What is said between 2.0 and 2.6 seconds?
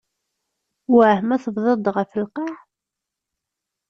lqaε?